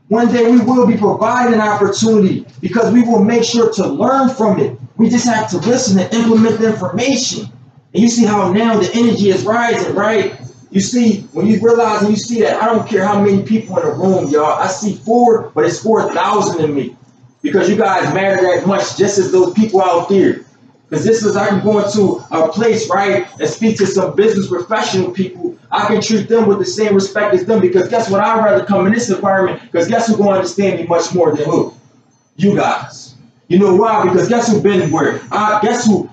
[0.07, 4.59] One day we will be providing opportunity because we will make sure to learn from
[4.59, 4.79] it.
[4.95, 7.49] We just have to listen and implement the information.
[7.93, 10.39] And you see how now the energy is rising, right?
[10.71, 13.77] You see, when you realize and you see that, I don't care how many people
[13.79, 14.45] in the room, y'all.
[14.45, 16.95] I see four, but it's 4,000 in me.
[17.41, 20.41] Because you guys matter that much just as those people out there.
[20.87, 24.47] Because this is, I can go into a place, right, and speak to some business
[24.47, 25.57] professional people.
[25.71, 28.21] I can treat them with the same respect as them because guess what?
[28.21, 31.35] I'd rather come in this environment because guess who's going to understand me much more
[31.35, 31.73] than who?
[32.37, 33.15] You guys.
[33.47, 34.03] You know why?
[34.03, 35.21] Because guess who been where?
[35.31, 36.08] I guess who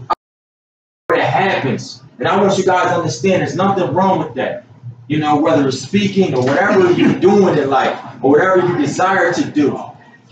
[1.66, 2.02] happens.
[2.18, 4.64] And I want you guys to understand there's nothing wrong with that.
[5.08, 9.32] You know, whether it's speaking or whatever you're doing in life or whatever you desire
[9.32, 9.78] to do,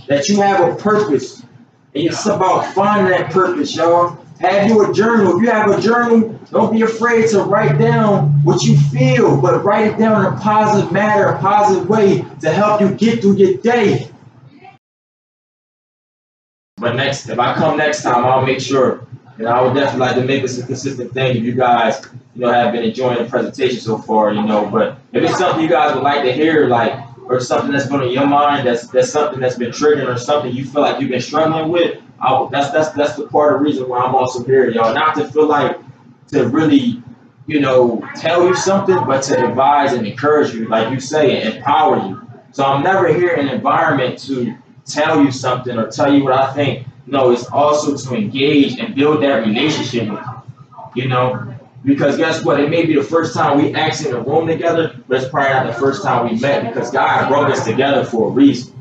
[0.08, 1.40] that you have a purpose.
[1.94, 4.18] And it's about finding that purpose, y'all.
[4.40, 5.36] Have you a journal?
[5.36, 9.62] If you have a journal, don't be afraid to write down what you feel, but
[9.64, 13.36] write it down in a positive manner, a positive way to help you get through
[13.36, 14.10] your day.
[16.78, 19.06] But next, if I come next time, I'll make sure.
[19.38, 21.36] And I would definitely like to make this a consistent thing.
[21.36, 24.98] If you guys, you know, have been enjoying the presentation so far, you know, but
[25.12, 26.92] if it's something you guys would like to hear, like,
[27.26, 30.54] or something that's been on your mind, that's that's something that's been triggering, or something
[30.54, 33.64] you feel like you've been struggling with, I, that's that's that's the part of the
[33.64, 34.94] reason why I'm also here, y'all.
[34.94, 35.78] Not to feel like
[36.28, 37.02] to really,
[37.46, 41.56] you know, tell you something, but to advise and encourage you, like you say, and
[41.56, 42.20] empower you.
[42.52, 44.54] So I'm never here in an environment to
[44.86, 46.86] tell you something or tell you what I think.
[47.06, 50.18] No, it's also to engage and build that relationship.
[50.94, 52.60] You know, because guess what?
[52.60, 55.52] It may be the first time we actually in a room together, but it's probably
[55.52, 58.74] not the first time we met because God brought us together for a reason.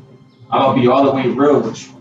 [0.50, 1.94] I'm gonna be all the way real with you.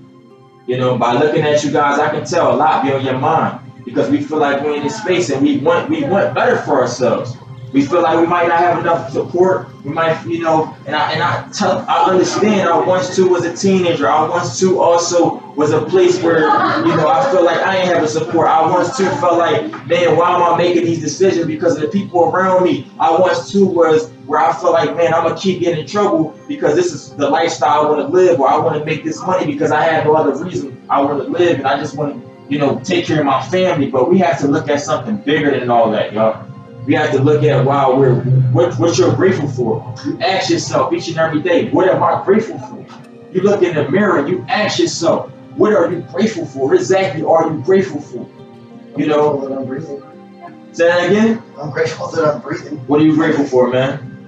[0.65, 3.17] You know, by looking at you guys, I can tell a lot be on your
[3.17, 6.57] mind because we feel like we're in this space and we want we want better
[6.57, 7.35] for ourselves.
[7.73, 9.67] We feel like we might not have enough support.
[9.83, 12.69] We might, you know, and I and I tell I understand.
[12.69, 14.07] I once too was a teenager.
[14.07, 16.41] I once too also was a place where,
[16.85, 18.47] you know, I feel like I ain't having support.
[18.47, 21.87] I once too felt like, man, why am I making these decisions because of the
[21.87, 22.87] people around me?
[22.99, 26.39] I once too was where I felt like, man, I'm gonna keep getting in trouble
[26.47, 29.19] because this is the lifestyle I want to live, or I want to make this
[29.21, 32.21] money because I have no other reason I want to live, and I just want
[32.21, 33.89] to, you know, take care of my family.
[33.89, 36.52] But we have to look at something bigger than all that, y'all.
[36.85, 39.95] We have to look at wow, we're what, what you're grateful for.
[40.05, 42.85] You ask yourself each and every day, what am I grateful for?
[43.31, 46.67] You look in the mirror, and you ask yourself, what are you grateful for?
[46.67, 48.29] What exactly are you grateful for?
[48.97, 50.03] You know, that I'm breathing.
[50.71, 51.41] say that again.
[51.57, 52.77] I'm grateful that I'm breathing.
[52.87, 54.27] What are you grateful for, man?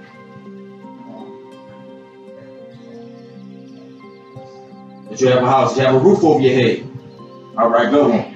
[5.10, 6.90] That you have a house, you have a roof over your head.
[7.58, 8.35] All right, go on.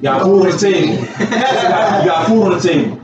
[0.00, 0.92] Food on the table.
[0.92, 3.00] You got food on the table.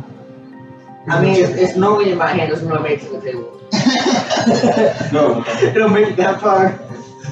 [1.08, 2.50] I mean, it's, it's normally in my hand.
[2.50, 3.60] Doesn't really make it to the table.
[5.12, 5.44] no.
[5.74, 6.72] It'll make that far.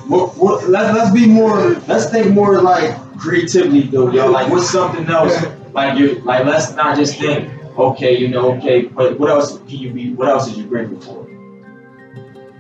[0.09, 4.31] What, what, let's, let's be more, let's think more like creativity though, yo.
[4.31, 5.37] Like, what's something else?
[5.73, 9.69] Like, you, like, let's not just think, okay, you know, okay, but what else can
[9.79, 11.31] you be, what else is you grateful for?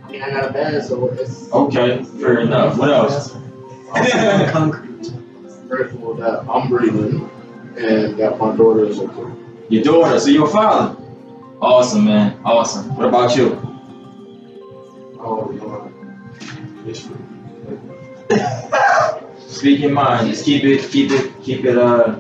[0.04, 1.50] I mean, I got a bed, so it's.
[1.52, 2.78] Okay, fair enough.
[2.78, 3.32] What else?
[4.52, 5.12] Concrete.
[6.10, 7.30] I'm that I'm breathing
[7.76, 9.32] and that my daughter is okay.
[9.68, 10.96] Your daughter, so you're father.
[11.60, 12.40] Awesome, man.
[12.44, 12.96] Awesome.
[12.96, 13.54] What about you?
[15.20, 15.92] Oh, Lord.
[16.86, 17.08] It's
[19.46, 20.28] Speak your mind.
[20.28, 22.18] Just keep it, keep it, keep it, uh,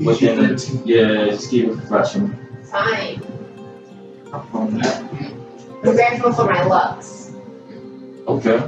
[0.00, 2.30] within the, yeah, just keep it professional.
[2.64, 3.22] Fine.
[4.32, 4.80] I'm
[5.82, 7.32] grateful for my looks.
[8.28, 8.58] Okay.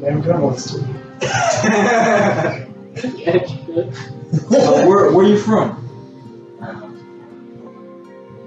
[0.00, 2.62] Damn good ones too.
[2.96, 5.82] So where, where you from?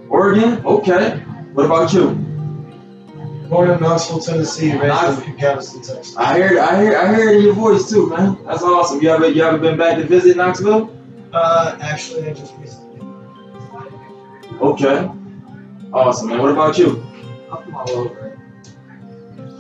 [0.09, 0.65] Oregon?
[0.65, 1.19] Okay.
[1.53, 2.11] What about you?
[3.49, 6.15] Born in Knoxville, Tennessee, raised in Galveston, Texas.
[6.15, 8.37] I hear, I hear, I hear your voice too, man.
[8.45, 9.01] That's awesome.
[9.01, 10.95] You ever, you ever been back to visit Knoxville?
[11.33, 13.01] Uh, actually, I just recently.
[14.61, 15.09] Okay.
[15.93, 16.41] Awesome, man.
[16.41, 17.03] What about you?
[17.51, 18.39] I'm from all over.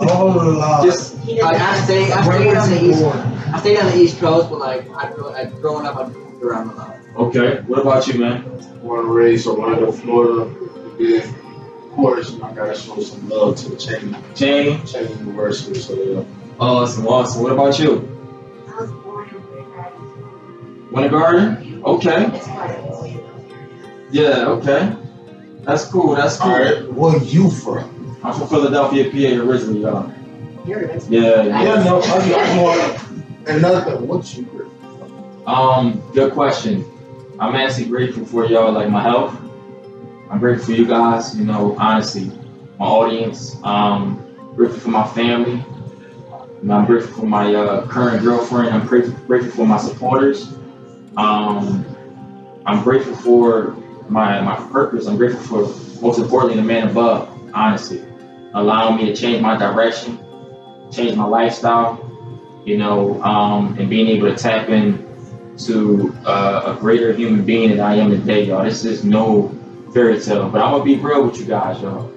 [0.01, 0.83] Oh, Lord.
[0.83, 3.01] Just He I, doesn't I have stayed, I Where stayed was on the he east.
[3.49, 3.55] Born?
[3.55, 6.43] I stayed on the East Coast, but like I grew, I, growing up, I moved
[6.43, 6.95] around a lot.
[7.17, 7.61] okay.
[7.67, 8.59] What about you, man?
[8.81, 10.53] born and raised Orlando, Florida.
[10.97, 11.19] Yeah.
[11.19, 14.79] Of course, I gotta show some love to Cheyney, Jane.
[14.79, 15.79] Cheyney University.
[15.79, 16.23] So yeah.
[16.59, 17.43] Awesome, awesome.
[17.43, 18.07] What about you?
[18.67, 21.83] I was born in Winter Winter Garden?
[21.83, 22.25] Okay.
[22.25, 24.05] It's part of Louisville.
[24.11, 24.95] Yeah, okay.
[25.61, 26.15] That's cool.
[26.15, 26.51] That's cool.
[26.51, 28.17] All right, where you from?
[28.23, 30.11] I'm from Philadelphia, PA originally, y'all.
[30.65, 31.63] You're Yeah, yeah.
[31.63, 33.57] Yeah, no, I'm, I'm more.
[33.59, 34.71] Another, what you grateful
[35.47, 36.85] Um, good question.
[37.39, 39.35] I'm actually grateful for y'all, like my health.
[40.29, 42.31] I'm grateful for you guys, you know, honestly,
[42.79, 43.57] my audience.
[43.63, 45.65] Um, grateful for my family.
[46.61, 48.69] And I'm grateful for my uh, current girlfriend.
[48.69, 50.53] I'm grateful, grateful for my supporters.
[51.17, 51.85] Um,
[52.65, 53.75] I'm grateful for
[54.09, 55.07] my my purpose.
[55.07, 57.29] I'm grateful for most importantly the man above.
[57.53, 58.03] Honestly,
[58.53, 60.19] allowing me to change my direction,
[60.91, 62.08] change my lifestyle.
[62.65, 65.07] You know, um, and being able to tap in
[65.65, 68.63] to uh, a greater human being than I am today, y'all.
[68.63, 69.55] This is no
[69.93, 72.11] fairy tale, but I'm gonna be real with you guys, y'all.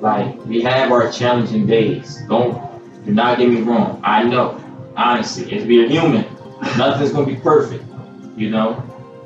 [0.00, 2.18] Like we have our challenging days.
[2.28, 2.60] Don't
[3.04, 4.00] do not get me wrong.
[4.04, 4.62] I know,
[4.96, 6.24] honestly, as being human,
[6.76, 7.84] nothing's gonna be perfect.
[8.36, 8.82] You know,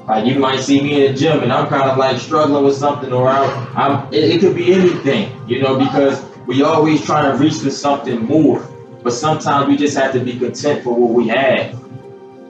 [0.06, 2.76] like you might see me in the gym and I'm kind of like struggling with
[2.76, 5.32] something, or I'm, I'm it, it could be anything.
[5.48, 8.66] You know, because we always trying to reach for something more,
[9.06, 11.80] but sometimes we just have to be content for what we have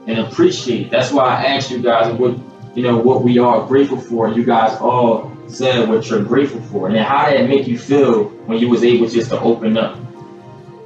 [0.07, 0.89] and appreciate.
[0.89, 2.35] That's why I asked you guys what
[2.75, 4.29] you know what we are grateful for.
[4.29, 8.23] You guys all said what you're grateful for, and how did it make you feel
[8.47, 9.99] when you was able just to open up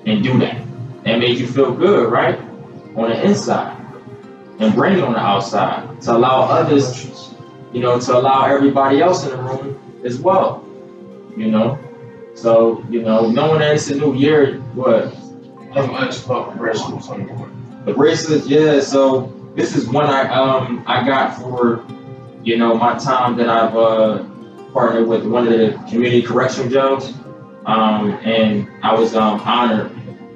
[0.05, 0.62] and do that?
[1.05, 2.38] That made you feel good, right?
[2.97, 3.73] On the inside,
[4.60, 7.34] and bring it on the outside to allow others,
[7.71, 10.67] you know, to allow everybody else in the room as well.
[11.38, 11.79] You know,
[12.36, 15.15] so you know, knowing that it's a new year, what
[15.75, 17.49] Asked about the way.
[17.86, 18.79] the bracelets, yeah.
[18.81, 21.86] So this is one I um I got for
[22.43, 24.23] you know my time that I've uh,
[24.73, 27.13] partnered with one of the community correction jails,
[27.65, 29.91] um, and I was um honored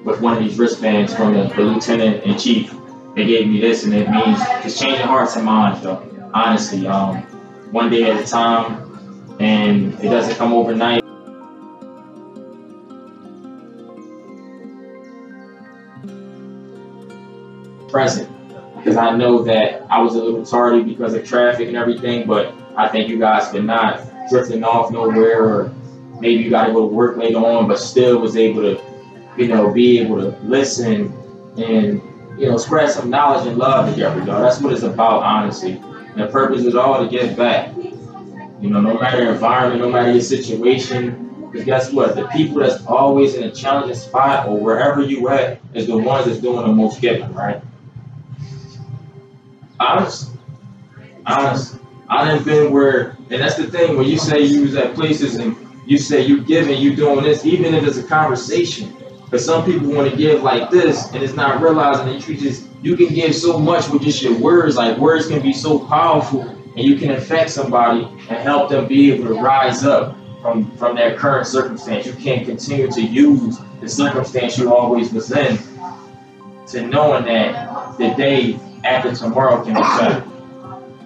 [0.06, 2.74] with one of these wristbands from the, the lieutenant in chief.
[3.15, 6.02] They gave me this, and it means just changing hearts and minds, though.
[6.34, 7.17] Honestly, um,
[7.71, 11.05] one day at a time, and it doesn't come overnight.
[17.95, 18.29] Present
[18.75, 22.53] because I know that I was a little tardy because of traffic and everything, but
[22.75, 25.73] I thank you guys for not drifting off nowhere or
[26.19, 28.81] maybe you got to go to work later on, but still was able to,
[29.38, 31.05] you know, be able to listen
[31.55, 32.01] and,
[32.38, 34.41] you know, spread some knowledge and love together, y'all.
[34.41, 35.77] That's what it's about, honestly.
[35.77, 37.73] And the purpose is all to give back.
[37.77, 42.17] You know, no matter your environment, no matter your situation, because guess what?
[42.17, 46.25] The people that's always in a challenging spot or wherever you at is the ones
[46.25, 47.62] that's doing the most giving, right?
[49.80, 50.32] Honest.
[51.26, 51.80] Honest.
[52.08, 55.36] I done been where, and that's the thing, when you say you was at places
[55.38, 55.56] and
[55.88, 58.96] you say you giving, you doing this, even if it's a conversation.
[59.23, 62.67] Because some people want to give like this, and it's not realizing that you just,
[62.84, 64.76] you can give so much with just your words.
[64.76, 69.12] Like words can be so powerful, and you can affect somebody and help them be
[69.12, 72.06] able to rise up from, from their current circumstance.
[72.06, 75.58] You can't continue to use the circumstance you always was in
[76.67, 80.23] to knowing that the day after tomorrow can be better.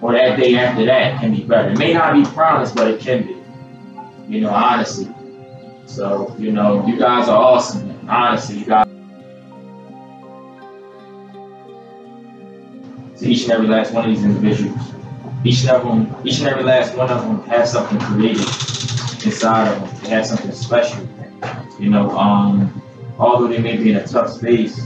[0.02, 1.70] or that day after that can be better.
[1.70, 3.36] It may not be promised, but it can be.
[4.28, 5.12] You know, honestly.
[5.86, 7.88] So, you know, you guys are awesome.
[7.88, 8.08] Man.
[8.08, 8.86] Honestly, you guys.
[13.18, 14.78] To each and every last one of these individuals.
[15.44, 18.46] Each and every each and every last one of them has something created
[19.24, 20.02] inside of them.
[20.02, 21.06] They have something special.
[21.78, 22.82] You know, um,
[23.18, 24.80] although they may be in a tough space,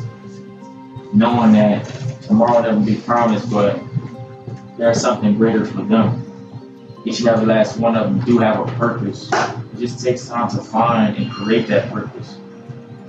[1.12, 1.84] knowing that
[2.26, 3.80] tomorrow never be promised, but
[4.76, 6.20] there's something greater for them.
[7.04, 9.30] Each and every last one of them do have a purpose.
[9.32, 12.38] It just takes time to find and create that purpose.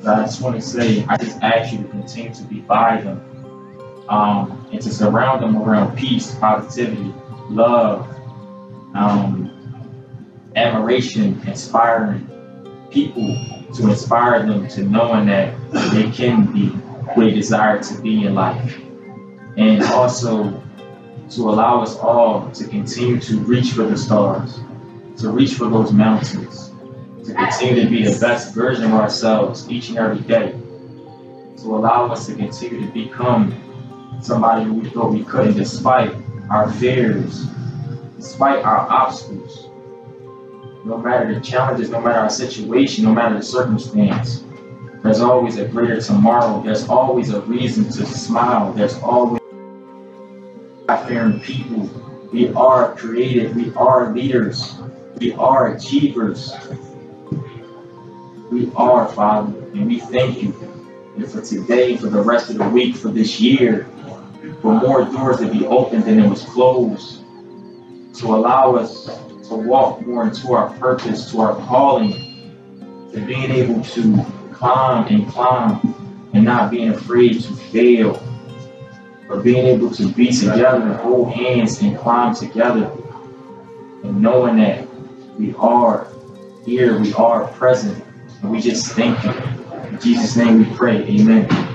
[0.03, 3.01] So I just want to say, I just ask you to continue to be by
[3.01, 7.13] them um, and to surround them around peace, positivity,
[7.49, 8.07] love,
[8.93, 9.51] um,
[10.55, 12.30] admiration, inspiring
[12.91, 13.36] people
[13.74, 15.53] to inspire them to knowing that
[15.91, 16.68] they can be
[17.13, 18.80] who they desire to be in life.
[19.57, 20.61] And also
[21.31, 24.59] to allow us all to continue to reach for the stars,
[25.17, 26.71] to reach for those mountains,
[27.25, 30.51] to continue to be the best version of ourselves each and every day,
[31.57, 33.53] to allow us to continue to become
[34.21, 36.13] somebody we thought we couldn't despite
[36.49, 37.45] our fears,
[38.17, 39.69] despite our obstacles.
[40.85, 44.43] No matter the challenges, no matter our situation, no matter the circumstance,
[45.01, 46.61] there's always a greater tomorrow.
[46.63, 48.73] There's always a reason to smile.
[48.73, 49.41] There's always
[50.95, 51.89] God-fearing people.
[52.31, 53.53] We are creative.
[53.55, 54.75] We are leaders.
[55.19, 56.53] We are achievers.
[58.49, 60.53] We are, Father, and we thank you
[61.17, 63.89] and for today, for the rest of the week, for this year,
[64.61, 67.19] for more doors to be opened than it was closed,
[68.19, 69.05] to allow us
[69.49, 72.13] to walk more into our purpose, to our calling,
[73.11, 78.15] to being able to climb and climb and not being afraid to fail,
[79.28, 82.91] but being able to be together and hold hands and climb together,
[84.03, 84.88] and knowing that
[85.38, 86.07] we are
[86.65, 88.03] here, we are present,
[88.41, 89.32] and we just thank you.
[89.89, 91.03] In Jesus' name we pray.
[91.03, 91.74] Amen.